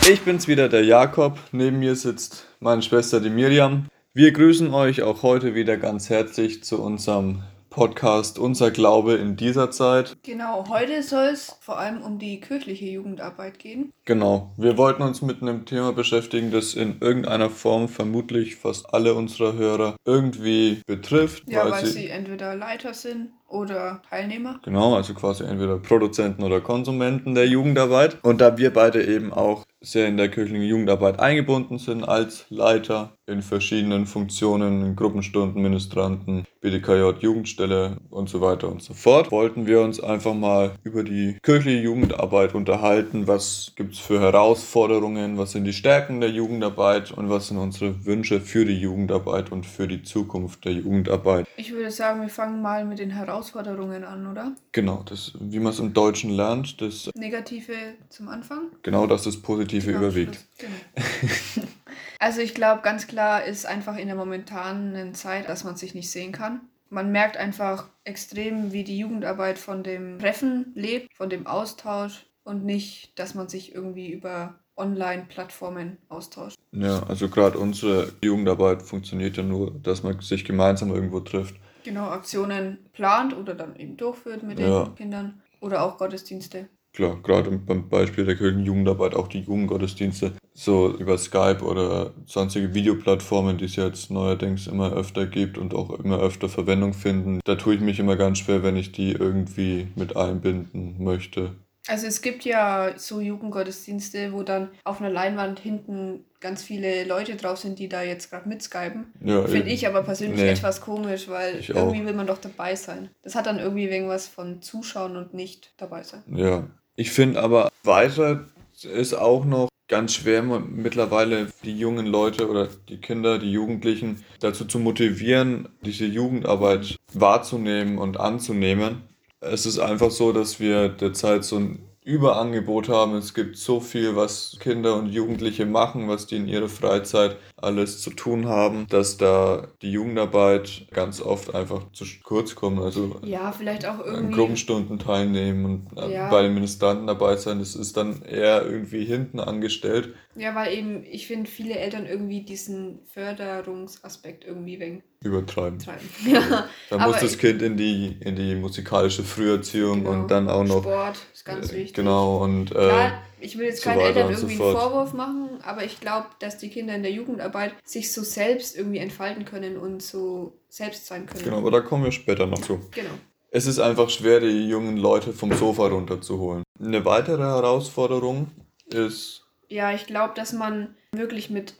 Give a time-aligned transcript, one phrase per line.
[0.00, 1.38] Ich bin's wieder, der Jakob.
[1.52, 3.86] Neben mir sitzt meine Schwester, die Miriam.
[4.14, 9.70] Wir grüßen euch auch heute wieder ganz herzlich zu unserem Podcast Unser Glaube in dieser
[9.70, 10.16] Zeit.
[10.22, 13.92] Genau, heute soll es vor allem um die kirchliche Jugendarbeit gehen.
[14.04, 19.14] Genau, wir wollten uns mit einem Thema beschäftigen, das in irgendeiner Form vermutlich fast alle
[19.14, 21.44] unserer Hörer irgendwie betrifft.
[21.48, 24.58] Ja, weil, weil sie, sie entweder Leiter sind oder Teilnehmer.
[24.64, 28.18] Genau, also quasi entweder Produzenten oder Konsumenten der Jugendarbeit.
[28.22, 33.16] Und da wir beide eben auch sehr in der kirchlichen Jugendarbeit eingebunden sind als Leiter
[33.26, 39.66] in verschiedenen Funktionen, in Gruppenstunden, Ministranten, BDKJ, Jugendstelle und so weiter und so fort, wollten
[39.66, 43.26] wir uns einfach mal über die kirchliche Jugendarbeit unterhalten.
[43.26, 45.38] Was gibt es für Herausforderungen?
[45.38, 47.10] Was sind die Stärken der Jugendarbeit?
[47.12, 51.46] Und was sind unsere Wünsche für die Jugendarbeit und für die Zukunft der Jugendarbeit?
[51.56, 54.54] Ich würde sagen, wir fangen mal mit den Herausforderungen an, oder?
[54.72, 56.80] Genau, das, wie man es im Deutschen lernt.
[56.80, 57.74] Das Negative
[58.08, 58.70] zum Anfang?
[58.82, 60.44] Genau, dass das Positive genau, überwiegt.
[60.58, 61.66] Genau.
[62.22, 66.08] Also ich glaube, ganz klar ist einfach in der momentanen Zeit, dass man sich nicht
[66.08, 66.60] sehen kann.
[66.88, 72.64] Man merkt einfach extrem, wie die Jugendarbeit von dem Treffen lebt, von dem Austausch und
[72.64, 76.56] nicht, dass man sich irgendwie über Online-Plattformen austauscht.
[76.70, 81.56] Ja, also gerade unsere Jugendarbeit funktioniert ja nur, dass man sich gemeinsam irgendwo trifft.
[81.84, 84.92] Genau, Aktionen plant oder dann eben durchführt mit den ja.
[84.96, 86.68] Kindern oder auch Gottesdienste.
[86.94, 93.56] Klar, gerade beim Beispiel der Kirchenjugendarbeit auch die Jugendgottesdienste, so über Skype oder sonstige Videoplattformen,
[93.56, 97.40] die es jetzt neuerdings immer öfter gibt und auch immer öfter Verwendung finden.
[97.44, 101.56] Da tue ich mich immer ganz schwer, wenn ich die irgendwie mit einbinden möchte.
[101.88, 107.36] Also es gibt ja so Jugendgottesdienste, wo dann auf einer Leinwand hinten ganz viele Leute
[107.36, 109.12] drauf sind, die da jetzt gerade mitskypen.
[109.24, 112.06] Ja, Finde ich aber persönlich nee, etwas komisch, weil irgendwie auch.
[112.06, 113.10] will man doch dabei sein.
[113.22, 116.22] Das hat dann irgendwie irgendwas von Zuschauen und nicht dabei sein.
[116.32, 118.46] Ja, ich finde aber weiter
[118.82, 124.64] ist auch noch ganz schwer mittlerweile die jungen Leute oder die Kinder, die Jugendlichen dazu
[124.64, 129.02] zu motivieren, diese Jugendarbeit wahrzunehmen und anzunehmen.
[129.42, 133.14] Es ist einfach so, dass wir derzeit so ein Überangebot haben.
[133.14, 138.00] Es gibt so viel, was Kinder und Jugendliche machen, was die in ihrer Freizeit alles
[138.00, 142.80] zu tun haben, dass da die Jugendarbeit ganz oft einfach zu kurz kommt.
[142.80, 146.30] Also ja, vielleicht auch irgendwie an Gruppenstunden teilnehmen und äh, ja.
[146.30, 150.14] bei den Ministranten dabei sein, das ist dann eher irgendwie hinten angestellt.
[150.34, 155.78] Ja, weil eben, ich finde, viele Eltern irgendwie diesen Förderungsaspekt irgendwie wegen übertreiben.
[155.78, 156.08] Treiben.
[156.32, 156.66] Ja.
[156.90, 160.10] Dann muss das Kind in die, in die musikalische Früherziehung genau.
[160.10, 160.82] und dann auch noch.
[160.82, 161.94] Sport ist ganz äh, wichtig.
[161.94, 162.70] Genau, und.
[162.70, 163.12] Äh, Klar,
[163.42, 166.58] ich will jetzt so keinen Eltern irgendwie so einen Vorwurf machen, aber ich glaube, dass
[166.58, 171.26] die Kinder in der Jugendarbeit sich so selbst irgendwie entfalten können und so selbst sein
[171.26, 171.44] können.
[171.44, 172.80] Genau, aber da kommen wir später noch zu.
[172.92, 173.10] Genau.
[173.50, 176.62] Es ist einfach schwer, die jungen Leute vom Sofa runterzuholen.
[176.80, 178.48] Eine weitere Herausforderung
[178.86, 179.42] ist
[179.72, 181.74] ja, ich glaube, dass man wirklich mit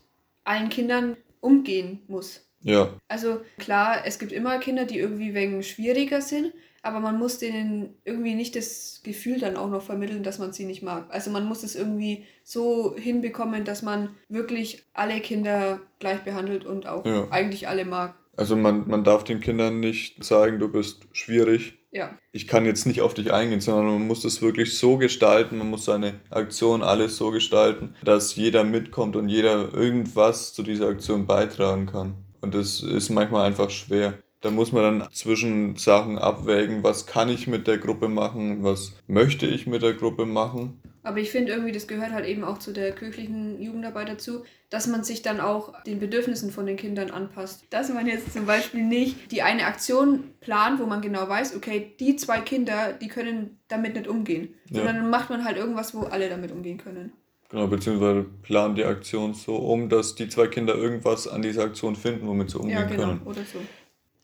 [0.45, 2.47] allen Kindern umgehen muss.
[2.63, 2.89] Ja.
[3.09, 7.95] Also klar, es gibt immer Kinder, die irgendwie wegen schwieriger sind, aber man muss denen
[8.05, 11.07] irgendwie nicht das Gefühl dann auch noch vermitteln, dass man sie nicht mag.
[11.11, 16.87] Also man muss es irgendwie so hinbekommen, dass man wirklich alle Kinder gleich behandelt und
[16.87, 17.29] auch ja.
[17.31, 18.15] eigentlich alle mag.
[18.37, 22.17] Also man, man darf den Kindern nicht sagen, du bist schwierig, ja.
[22.33, 25.69] Ich kann jetzt nicht auf dich eingehen, sondern man muss das wirklich so gestalten, man
[25.69, 31.27] muss seine Aktion alles so gestalten, dass jeder mitkommt und jeder irgendwas zu dieser Aktion
[31.27, 32.15] beitragen kann.
[32.41, 34.15] Und das ist manchmal einfach schwer.
[34.43, 38.93] Da muss man dann zwischen Sachen abwägen, was kann ich mit der Gruppe machen, was
[39.07, 42.59] möchte ich mit der Gruppe machen aber ich finde irgendwie, das gehört halt eben auch
[42.59, 47.11] zu der kirchlichen Jugendarbeit dazu, dass man sich dann auch den Bedürfnissen von den Kindern
[47.11, 47.65] anpasst.
[47.71, 51.93] Dass man jetzt zum Beispiel nicht die eine Aktion plant, wo man genau weiß, okay,
[51.99, 54.55] die zwei Kinder, die können damit nicht umgehen.
[54.71, 54.79] Ja.
[54.79, 57.13] Sondern dann macht man halt irgendwas, wo alle damit umgehen können.
[57.49, 61.97] Genau, beziehungsweise plant die Aktion so um, dass die zwei Kinder irgendwas an dieser Aktion
[61.97, 63.23] finden, womit sie umgehen ja, genau, können.
[63.25, 63.59] Oder so.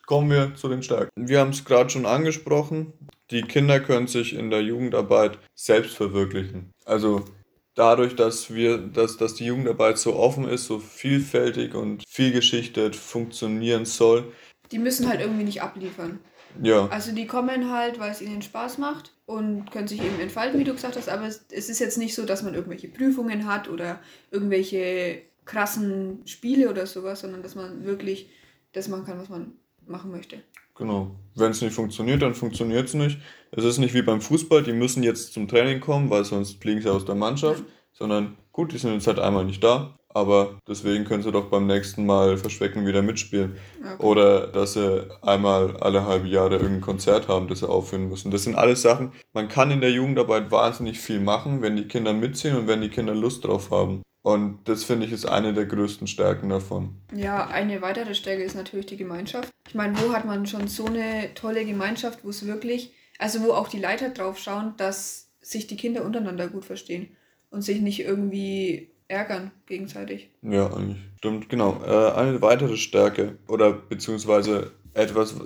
[0.08, 1.10] Kommen wir zu den Stärken.
[1.16, 2.94] Wir haben es gerade schon angesprochen.
[3.30, 6.72] Die Kinder können sich in der Jugendarbeit selbst verwirklichen.
[6.86, 7.26] Also
[7.74, 13.84] dadurch, dass wir, dass, dass die Jugendarbeit so offen ist, so vielfältig und vielgeschichtet funktionieren
[13.84, 14.32] soll.
[14.72, 16.20] Die müssen halt irgendwie nicht abliefern.
[16.62, 16.88] Ja.
[16.88, 20.64] Also die kommen halt, weil es ihnen Spaß macht und können sich eben entfalten, wie
[20.64, 24.00] du gesagt hast, aber es, ist jetzt nicht so, dass man irgendwelche Prüfungen hat oder
[24.30, 28.30] irgendwelche krassen Spiele oder sowas, sondern dass man wirklich
[28.72, 29.52] das machen kann, was man
[29.88, 30.42] machen möchte.
[30.78, 31.10] Genau.
[31.34, 33.18] Wenn es nicht funktioniert, dann funktioniert es nicht.
[33.50, 36.80] Es ist nicht wie beim Fußball, die müssen jetzt zum Training kommen, weil sonst fliegen
[36.80, 41.04] sie aus der Mannschaft, sondern gut, die sind jetzt halt einmal nicht da, aber deswegen
[41.04, 43.56] können sie doch beim nächsten Mal Verschwecken wieder mitspielen.
[43.80, 44.06] Okay.
[44.06, 48.30] Oder dass sie einmal alle halbe Jahre irgendein Konzert haben, das sie aufführen müssen.
[48.30, 52.12] Das sind alles Sachen, man kann in der Jugendarbeit wahnsinnig viel machen, wenn die Kinder
[52.12, 54.02] mitziehen und wenn die Kinder Lust drauf haben.
[54.28, 56.90] Und das finde ich ist eine der größten Stärken davon.
[57.14, 59.48] Ja, eine weitere Stärke ist natürlich die Gemeinschaft.
[59.66, 63.52] Ich meine, wo hat man schon so eine tolle Gemeinschaft, wo es wirklich, also wo
[63.52, 67.08] auch die Leiter drauf schauen, dass sich die Kinder untereinander gut verstehen
[67.48, 70.28] und sich nicht irgendwie ärgern gegenseitig.
[70.42, 70.98] Ja, eigentlich.
[71.16, 71.80] Stimmt, genau.
[71.82, 75.36] Äh, eine weitere Stärke oder beziehungsweise etwas,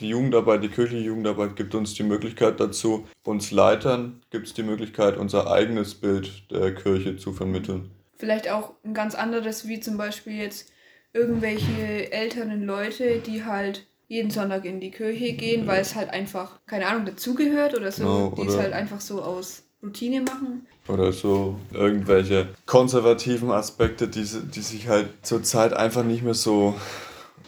[0.00, 4.62] die Jugendarbeit, die kirchliche Jugendarbeit gibt uns die Möglichkeit dazu, uns Leitern gibt es die
[4.62, 7.90] Möglichkeit, unser eigenes Bild der Kirche zu vermitteln.
[8.20, 10.70] Vielleicht auch ein ganz anderes, wie zum Beispiel jetzt
[11.14, 16.60] irgendwelche älteren Leute, die halt jeden Sonntag in die Kirche gehen, weil es halt einfach,
[16.66, 20.66] keine Ahnung, dazugehört oder so, Genau, die es oder- halt einfach so aus Routine machen.
[20.86, 26.74] Oder so irgendwelche konservativen Aspekte, die, die sich halt zurzeit einfach nicht mehr so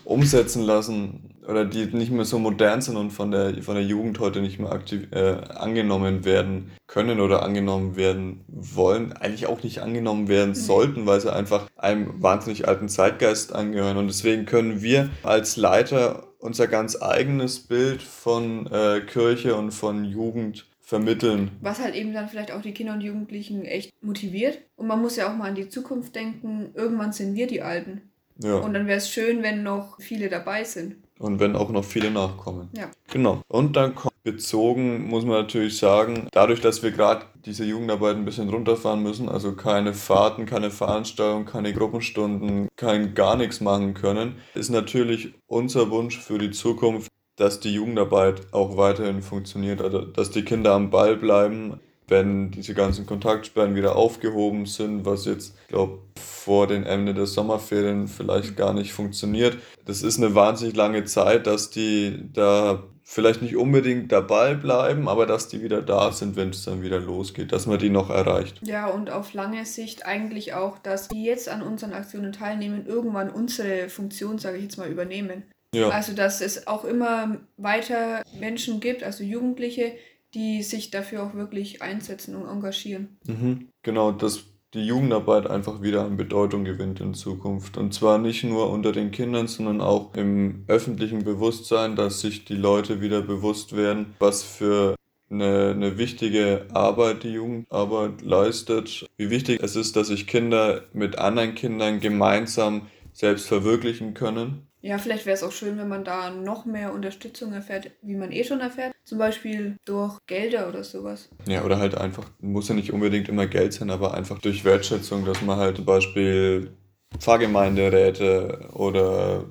[0.05, 4.19] umsetzen lassen oder die nicht mehr so modern sind und von der, von der Jugend
[4.21, 9.81] heute nicht mehr aktiv, äh, angenommen werden können oder angenommen werden wollen, eigentlich auch nicht
[9.81, 13.97] angenommen werden sollten, weil sie einfach einem wahnsinnig alten Zeitgeist angehören.
[13.97, 20.05] Und deswegen können wir als Leiter unser ganz eigenes Bild von äh, Kirche und von
[20.05, 21.53] Jugend vermitteln.
[21.61, 24.59] Was halt eben dann vielleicht auch die Kinder und Jugendlichen echt motiviert.
[24.77, 26.71] Und man muss ja auch mal an die Zukunft denken.
[26.75, 28.03] Irgendwann sind wir die Alten.
[28.43, 28.57] Ja.
[28.57, 30.97] Und dann wäre es schön, wenn noch viele dabei sind.
[31.23, 32.69] Und wenn auch noch viele nachkommen.
[32.77, 32.91] Ja.
[33.13, 33.43] Genau.
[33.47, 38.25] Und dann kommt bezogen, muss man natürlich sagen, dadurch, dass wir gerade diese Jugendarbeit ein
[38.25, 44.37] bisschen runterfahren müssen, also keine Fahrten, keine Veranstaltungen, keine Gruppenstunden, kein gar nichts machen können,
[44.55, 50.31] ist natürlich unser Wunsch für die Zukunft, dass die Jugendarbeit auch weiterhin funktioniert, also dass
[50.31, 51.81] die Kinder am Ball bleiben,
[52.13, 58.07] wenn diese ganzen Kontaktsperren wieder aufgehoben sind, was jetzt, glaube vor den Ende der Sommerferien
[58.07, 59.57] vielleicht gar nicht funktioniert.
[59.87, 65.27] Das ist eine wahnsinnig lange Zeit, dass die da vielleicht nicht unbedingt dabei bleiben, aber
[65.27, 68.61] dass die wieder da sind, wenn es dann wieder losgeht, dass man die noch erreicht.
[68.63, 73.31] Ja, und auf lange Sicht eigentlich auch, dass die jetzt an unseren Aktionen teilnehmen, irgendwann
[73.31, 75.45] unsere Funktion, sage ich jetzt mal, übernehmen.
[75.75, 79.95] Ja, Also, dass es auch immer weiter Menschen gibt, also Jugendliche,
[80.35, 83.17] die sich dafür auch wirklich einsetzen und engagieren.
[83.27, 83.69] mhm.
[83.83, 84.45] genau, dass
[84.75, 87.77] die Jugendarbeit einfach wieder an Bedeutung gewinnt in Zukunft.
[87.77, 92.55] Und zwar nicht nur unter den Kindern, sondern auch im öffentlichen Bewusstsein, dass sich die
[92.55, 94.97] Leute wieder bewusst werden, was für
[95.31, 99.07] eine, eine wichtige Arbeit die Jugendarbeit leistet.
[99.19, 104.69] Wie wichtig es ist, dass sich Kinder mit anderen Kindern gemeinsam selbst verwirklichen können.
[104.83, 108.33] Ja, vielleicht wäre es auch schön, wenn man da noch mehr Unterstützung erfährt, wie man
[108.33, 108.93] eh schon erfährt.
[109.05, 111.29] Zum Beispiel durch Gelder oder sowas.
[111.47, 115.25] Ja, oder halt einfach, muss ja nicht unbedingt immer Geld sein, aber einfach durch Wertschätzung,
[115.25, 116.73] dass man halt zum Beispiel
[117.19, 119.45] Pfarrgemeinderäte oder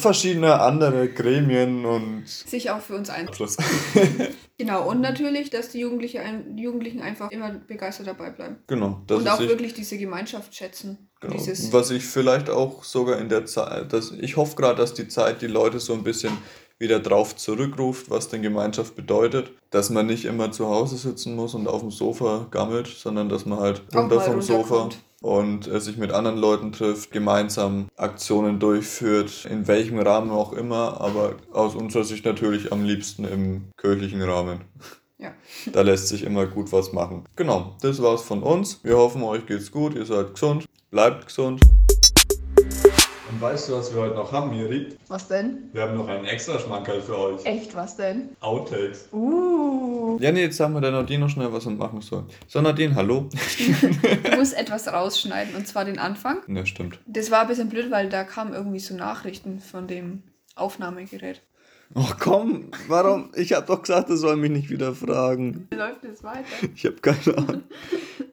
[0.00, 3.28] verschiedene andere Gremien und Sich auch für uns ein.
[3.28, 3.56] Abschluss.
[4.60, 8.58] Genau, und natürlich, dass die, Jugendliche ein, die Jugendlichen einfach immer begeistert dabei bleiben.
[8.66, 11.08] genau, das und auch wirklich diese Gemeinschaft schätzen.
[11.18, 11.34] genau.
[11.70, 15.40] Was ich vielleicht auch sogar in der Zeit, dass ich hoffe gerade, dass die Zeit
[15.40, 16.36] die Leute so ein bisschen
[16.78, 21.54] wieder drauf zurückruft, was denn Gemeinschaft bedeutet, dass man nicht immer zu Hause sitzen muss
[21.54, 24.98] und auf dem Sofa gammelt, sondern dass man halt runter vom Sofa runterkommt.
[25.20, 31.00] Und äh, sich mit anderen Leuten trifft, gemeinsam Aktionen durchführt, in welchem Rahmen auch immer,
[31.00, 34.62] aber aus unserer Sicht natürlich am liebsten im kirchlichen Rahmen.
[35.18, 35.32] Ja.
[35.72, 37.24] Da lässt sich immer gut was machen.
[37.36, 38.80] Genau, das war's von uns.
[38.82, 41.60] Wir hoffen, euch geht's gut, ihr seid gesund, bleibt gesund.
[43.30, 44.88] Und weißt du, was wir heute noch haben, Miri?
[45.06, 45.70] was denn?
[45.72, 47.44] Wir haben noch einen extra Schmankerl für euch.
[47.44, 48.30] Echt, was denn?
[48.40, 49.08] Outtakes.
[49.12, 50.18] Uh.
[50.20, 52.26] Ja, nee, jetzt sagen wir der Nadine noch schnell, was wir machen sollen.
[52.48, 53.28] So, Nadine, hallo.
[54.24, 56.38] Du musst etwas rausschneiden, und zwar den Anfang.
[56.48, 56.98] Ja, stimmt.
[57.06, 60.24] Das war ein bisschen blöd, weil da kamen irgendwie so Nachrichten von dem
[60.56, 61.40] Aufnahmegerät.
[61.94, 63.30] Ach komm, warum?
[63.36, 65.68] Ich hab doch gesagt, er soll mich nicht wieder fragen.
[65.72, 66.44] Läuft es weiter?
[66.74, 67.62] Ich habe keine Ahnung.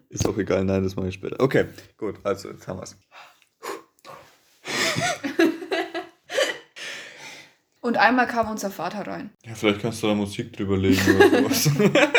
[0.10, 1.40] Ist auch egal, nein, das mache ich später.
[1.40, 1.66] Okay,
[1.98, 2.98] gut, also jetzt haben wir's.
[7.82, 9.30] Und einmal kam unser Vater rein.
[9.46, 11.70] Ja, vielleicht kannst du da Musik drüber legen oder sowas.